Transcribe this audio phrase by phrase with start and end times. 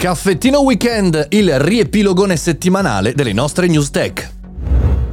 [0.00, 4.39] Caffettino Weekend, il riepilogone settimanale delle nostre news tech.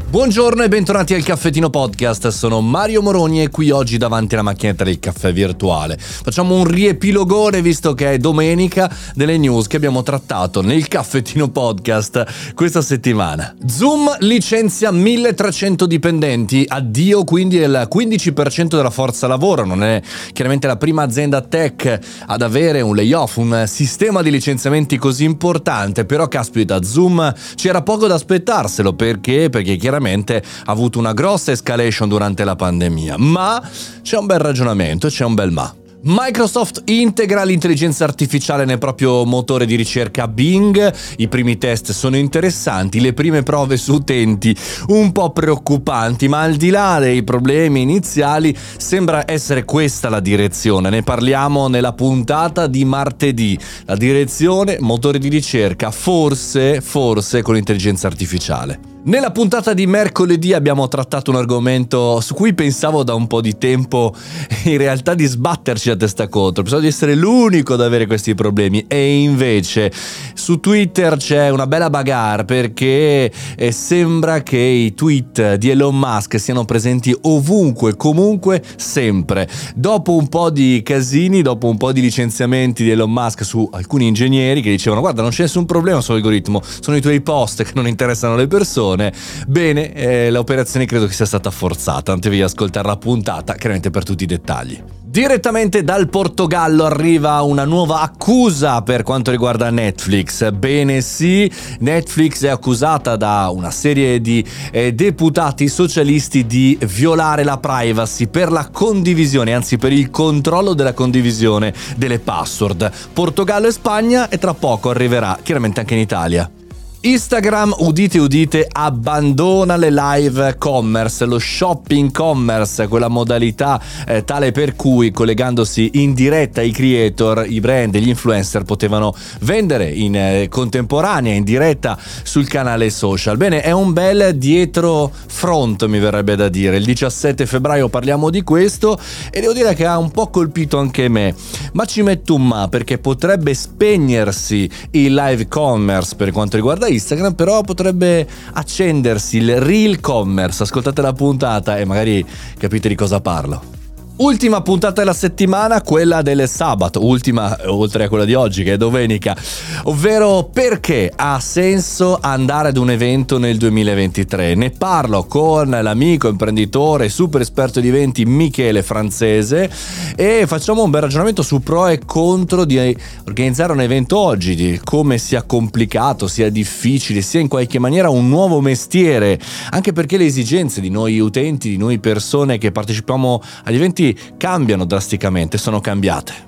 [0.09, 4.85] Buongiorno e bentornati al Caffettino Podcast, sono Mario Moroni e qui oggi davanti alla macchinetta
[4.85, 5.97] del caffè virtuale.
[5.99, 12.53] Facciamo un riepilogone visto che è domenica delle news che abbiamo trattato nel Caffettino Podcast
[12.53, 13.53] questa settimana.
[13.65, 20.01] Zoom licenzia 1300 dipendenti, addio quindi il 15% della forza lavoro, non è
[20.31, 26.05] chiaramente la prima azienda tech ad avere un layoff, un sistema di licenziamenti così importante,
[26.05, 29.49] però caspita Zoom c'era poco da aspettarselo perché?
[29.49, 33.61] Perché chiaramente chiaramente ha avuto una grossa escalation durante la pandemia, ma
[34.01, 35.73] c'è un bel ragionamento, c'è un bel ma.
[35.99, 43.01] Microsoft integra l'intelligenza artificiale nel proprio motore di ricerca Bing, i primi test sono interessanti,
[43.01, 44.55] le prime prove su utenti
[44.89, 50.89] un po' preoccupanti, ma al di là dei problemi iniziali sembra essere questa la direzione,
[50.89, 58.07] ne parliamo nella puntata di martedì, la direzione motore di ricerca, forse, forse con l'intelligenza
[58.07, 58.96] artificiale.
[59.07, 63.57] Nella puntata di mercoledì abbiamo trattato un argomento su cui pensavo da un po' di
[63.57, 64.13] tempo
[64.65, 68.83] in realtà di sbatterci a testa contro, pensavo di essere l'unico ad avere questi problemi
[68.85, 69.93] e invece
[70.33, 76.37] su Twitter c'è una bella bagarre perché eh, sembra che i tweet di Elon Musk
[76.37, 79.47] siano presenti ovunque, comunque, sempre.
[79.73, 84.07] Dopo un po' di casini, dopo un po' di licenziamenti di Elon Musk su alcuni
[84.07, 87.87] ingegneri che dicevano guarda non c'è nessun problema sull'algoritmo, sono i tuoi post che non
[87.87, 89.13] interessano le persone operazione.
[89.47, 94.23] Bene, eh, l'operazione credo che sia stata forzata, antevi ascoltare la puntata, chiaramente per tutti
[94.23, 94.81] i dettagli.
[95.09, 100.51] Direttamente dal Portogallo arriva una nuova accusa per quanto riguarda Netflix.
[100.51, 107.57] Bene sì, Netflix è accusata da una serie di eh, deputati socialisti di violare la
[107.57, 112.91] privacy per la condivisione, anzi per il controllo della condivisione delle password.
[113.13, 116.51] Portogallo e Spagna e tra poco arriverà chiaramente anche in Italia.
[116.99, 124.75] Instagram, udite udite, abbandona le live commerce, lo shopping commerce, quella modalità eh, tale per
[124.75, 131.35] cui collegandosi in diretta ai creator, i brand gli influencer potevano vendere in eh, contemporanea,
[131.35, 133.37] in diretta sul canale social.
[133.37, 136.77] Bene, è un bel dietro front mi verrebbe da dire.
[136.77, 141.07] Il 17 febbraio parliamo di questo e devo dire che ha un po' colpito anche
[141.09, 141.35] me,
[141.73, 147.33] ma ci metto un ma perché potrebbe spegnersi il live commerce per quanto riguarda Instagram,
[147.33, 150.63] però potrebbe accendersi il real commerce.
[150.63, 152.25] Ascoltate la puntata e magari
[152.57, 153.76] capite di cosa parlo.
[154.17, 158.77] Ultima puntata della settimana, quella del sabato, ultima oltre a quella di oggi che è
[158.77, 159.37] domenica,
[159.83, 164.55] ovvero perché ha senso andare ad un evento nel 2023.
[164.55, 169.69] Ne parlo con l'amico imprenditore super esperto di eventi Michele Francese
[170.15, 174.81] e facciamo un bel ragionamento su pro e contro di organizzare un evento oggi, di
[174.83, 179.39] come sia complicato, sia difficile, sia in qualche maniera un nuovo mestiere,
[179.69, 184.05] anche perché le esigenze di noi utenti, di noi persone che partecipiamo agli eventi
[184.37, 186.46] cambiano drasticamente, sono cambiate.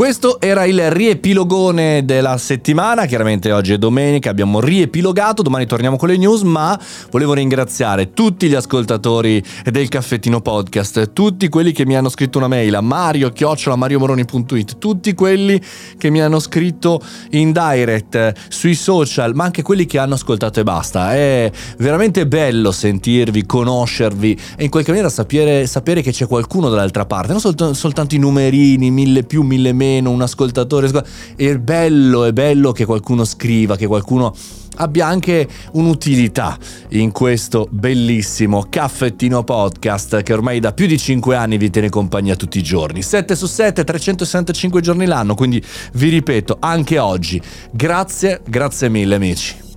[0.00, 6.08] Questo era il riepilogone della settimana, chiaramente oggi è domenica, abbiamo riepilogato, domani torniamo con
[6.08, 6.80] le news, ma
[7.10, 12.48] volevo ringraziare tutti gli ascoltatori del Caffettino Podcast, tutti quelli che mi hanno scritto una
[12.48, 13.30] mail a mario
[13.76, 15.60] mariomoroni.it, tutti quelli
[15.98, 20.62] che mi hanno scritto in direct sui social, ma anche quelli che hanno ascoltato e
[20.62, 21.12] basta.
[21.12, 27.04] È veramente bello sentirvi, conoscervi e in qualche maniera sapere, sapere che c'è qualcuno dall'altra
[27.04, 30.90] parte, non solt- soltanto i numerini, mille più, mille meno meno, un ascoltatore.
[31.36, 34.34] È bello, è bello che qualcuno scriva, che qualcuno
[34.76, 36.56] abbia anche un'utilità
[36.90, 42.36] in questo bellissimo caffettino podcast che ormai da più di 5 anni vi tiene compagnia
[42.36, 43.02] tutti i giorni.
[43.02, 45.62] 7 su 7, 365 giorni l'anno, quindi
[45.94, 47.40] vi ripeto, anche oggi.
[47.70, 49.69] Grazie, grazie mille amici.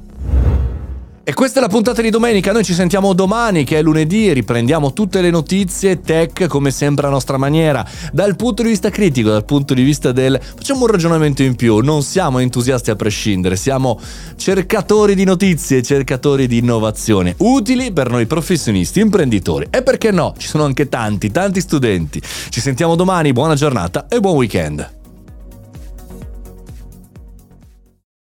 [1.25, 4.91] E questa è la puntata di domenica, noi ci sentiamo domani che è lunedì riprendiamo
[4.91, 9.45] tutte le notizie tech come sempre a nostra maniera, dal punto di vista critico, dal
[9.45, 14.01] punto di vista del facciamo un ragionamento in più, non siamo entusiasti a prescindere, siamo
[14.35, 19.67] cercatori di notizie, cercatori di innovazione, utili per noi professionisti, imprenditori.
[19.69, 22.21] E perché no, ci sono anche tanti, tanti studenti.
[22.49, 25.02] Ci sentiamo domani, buona giornata e buon weekend.